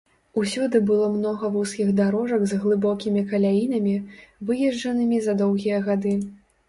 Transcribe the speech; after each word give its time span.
Усюды 0.43 0.79
было 0.91 1.09
многа 1.17 1.51
вузкіх 1.55 1.91
дарожак 1.99 2.47
з 2.53 2.57
глыбокімі 2.63 3.21
каляінамі, 3.33 3.93
выезджанымі 4.51 5.17
за 5.27 5.33
доўгія 5.43 5.77
гады. 5.91 6.15